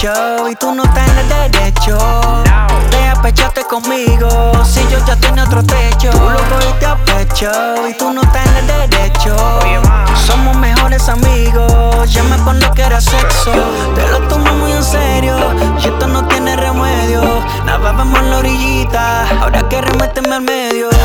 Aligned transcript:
y 0.00 0.54
tú 0.54 0.72
no 0.76 0.84
tienes 0.92 1.28
derecho. 1.28 1.98
No. 1.98 2.88
De 2.90 3.08
apecharte 3.08 3.64
conmigo 3.64 4.52
si 4.64 4.80
yo 4.92 5.04
ya 5.04 5.16
tengo 5.16 5.42
otro 5.42 5.60
techo. 5.64 6.10
Tú 6.10 6.30
lo 6.30 6.38
cogiste 6.38 6.86
a 6.86 6.96
pecho 7.04 7.50
y 7.88 7.94
tú 7.94 8.12
no 8.12 8.20
tienes 8.20 8.90
derecho. 8.90 9.34
Oye, 9.60 9.80
ma. 9.80 10.06
Somos 10.24 10.56
mejores 10.56 11.08
amigos, 11.08 12.12
llama 12.12 12.36
cuando 12.44 12.70
quieras 12.74 13.06
sexo. 13.06 13.50
Te 13.96 14.06
lo 14.06 14.20
tomo 14.28 14.52
muy 14.52 14.70
en 14.70 14.84
serio 14.84 15.36
y 15.82 15.88
esto 15.88 16.06
no 16.06 16.24
tiene 16.28 16.54
remedio. 16.54 17.22
Nadábamos 17.64 18.20
en 18.20 18.30
la 18.30 18.38
orillita, 18.38 19.28
ahora 19.40 19.68
que 19.68 19.80
reméteme 19.80 20.32
al 20.32 20.42
medio. 20.42 20.97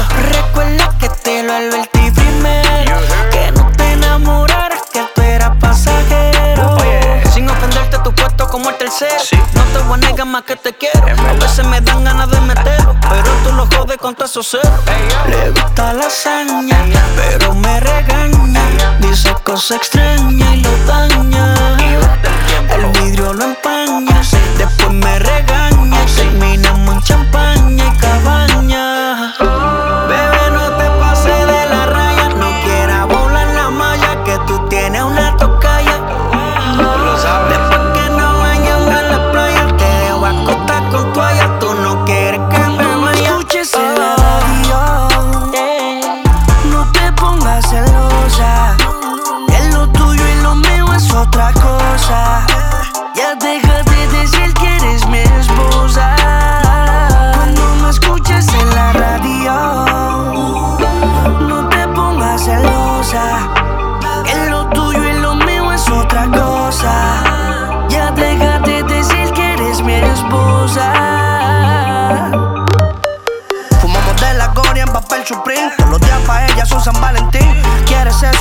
Negar 10.13 10.27
más 10.27 10.43
que 10.43 10.55
te 10.55 10.73
quiero. 10.73 11.03
A 11.27 11.33
veces 11.33 11.65
me 11.65 11.81
dan 11.81 12.03
ganas 12.03 12.29
de 12.29 12.39
meterlo, 12.41 12.95
pero 13.09 13.31
tú 13.43 13.51
lo 13.53 13.65
jodes 13.65 13.97
con 13.97 14.13
todo 14.13 14.25
eso 14.25 14.43
cero. 14.43 14.69
Ey, 14.85 15.07
yo. 15.09 15.29
Le 15.31 15.49
gusta 15.49 15.91
la 15.91 16.05
hazaña, 16.05 16.77
pero 17.15 17.55
me 17.55 17.79
regaña. 17.79 18.99
Dice 18.99 19.33
cosas 19.43 19.77
extrañas 19.77 20.53
y 20.53 20.61
lo 20.61 20.85
daña. 20.85 21.72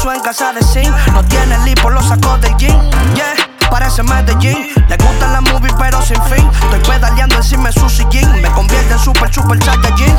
Sexo 0.02 0.14
en 0.14 0.20
casa 0.20 0.52
de 0.52 0.62
Sim. 0.64 0.92
No 1.12 1.22
tiene 1.26 1.56
lipo, 1.64 1.88
lo 1.88 2.02
sacó 2.02 2.36
del 2.38 2.56
jean. 2.56 2.90
Yeah. 3.14 3.34
Parece 3.70 4.02
Medellín, 4.02 4.68
le 4.88 4.96
gustan 4.96 5.32
las 5.32 5.42
movies 5.42 5.72
pero 5.78 6.02
sin 6.02 6.20
fin. 6.24 6.44
Estoy 6.64 6.80
pedaleando 6.80 7.36
encima 7.36 7.70
su 7.70 7.88
sillín. 7.88 8.28
Me 8.42 8.50
convierte 8.50 8.94
en 8.94 8.98
super, 8.98 9.32
super 9.32 9.62
saiyajin. 9.62 10.14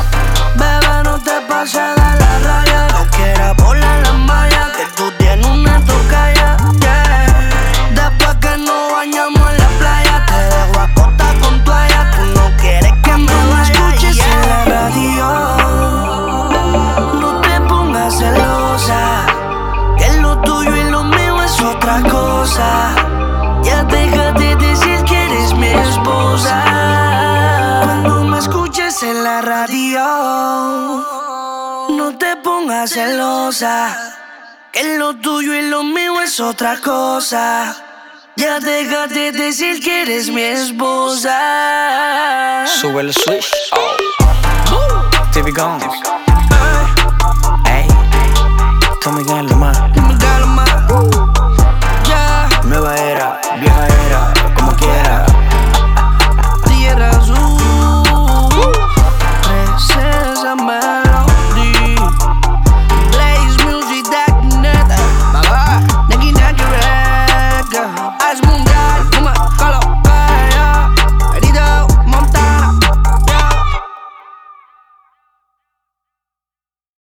Lo 20.34 20.42
tuyo 20.42 20.76
y 20.76 20.90
lo 20.90 21.04
mío 21.04 21.42
es 21.42 21.60
otra 21.60 22.02
cosa. 22.02 22.94
Ya 23.62 23.84
deja 23.84 24.32
de 24.32 24.56
decir 24.56 25.04
que 25.04 25.24
eres 25.24 25.54
mi 25.54 25.68
esposa. 25.68 26.64
Cuando 27.84 28.24
me 28.24 28.38
escuches 28.38 29.02
en 29.02 29.22
la 29.22 29.42
radio, 29.42 30.00
no 31.90 32.16
te 32.18 32.36
pongas 32.36 32.90
celosa. 32.90 33.96
Que 34.72 34.98
lo 34.98 35.14
tuyo 35.14 35.54
y 35.54 35.62
lo 35.68 35.84
mío 35.84 36.20
es 36.20 36.40
otra 36.40 36.80
cosa. 36.80 37.76
Ya 38.36 38.58
deja 38.58 39.06
de 39.06 39.30
decir 39.30 39.80
que 39.80 40.02
eres 40.02 40.28
mi 40.28 40.42
esposa. 40.42 41.36
Sube 42.66 43.02
el 43.02 43.14
switch. 43.14 43.48
TV 45.32 45.52
gone. 45.52 45.84
Ey, 47.66 47.86
Tommy. 49.00 49.22